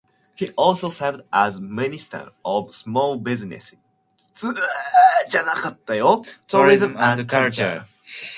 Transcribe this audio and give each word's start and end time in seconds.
He 0.33 0.49
also 0.53 0.89
served 0.89 1.21
as 1.31 1.61
Minister 1.61 2.31
of 2.43 2.73
Small 2.73 3.19
Business, 3.19 3.75
Tourism 4.33 6.97
and 6.97 7.29
Culture. 7.29 7.85